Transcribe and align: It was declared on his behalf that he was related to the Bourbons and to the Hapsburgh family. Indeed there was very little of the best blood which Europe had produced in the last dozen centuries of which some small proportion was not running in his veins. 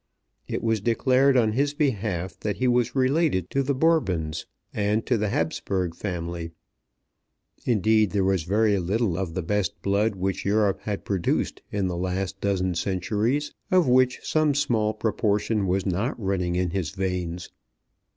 It 0.47 0.63
was 0.63 0.81
declared 0.81 1.37
on 1.37 1.51
his 1.51 1.75
behalf 1.75 2.39
that 2.39 2.55
he 2.57 2.67
was 2.67 2.95
related 2.95 3.51
to 3.51 3.61
the 3.61 3.75
Bourbons 3.75 4.47
and 4.73 5.05
to 5.05 5.15
the 5.15 5.27
Hapsburgh 5.29 5.93
family. 5.93 6.49
Indeed 7.67 8.09
there 8.09 8.23
was 8.23 8.41
very 8.41 8.79
little 8.79 9.15
of 9.15 9.35
the 9.35 9.43
best 9.43 9.79
blood 9.83 10.15
which 10.15 10.43
Europe 10.43 10.79
had 10.85 11.05
produced 11.05 11.61
in 11.71 11.85
the 11.85 11.97
last 11.97 12.41
dozen 12.41 12.73
centuries 12.73 13.53
of 13.69 13.87
which 13.87 14.21
some 14.23 14.55
small 14.55 14.95
proportion 14.95 15.67
was 15.67 15.85
not 15.85 16.19
running 16.19 16.55
in 16.55 16.71
his 16.71 16.89
veins. 16.89 17.51